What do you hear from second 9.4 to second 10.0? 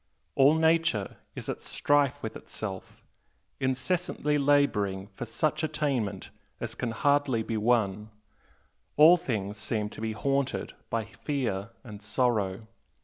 seem